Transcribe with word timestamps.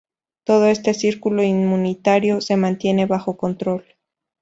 Todo 0.45 0.65
este 0.65 0.95
círculo 0.95 1.43
inmunitario 1.43 2.41
se 2.41 2.57
mantiene 2.57 3.05
bajo 3.05 3.37
control. 3.37 3.83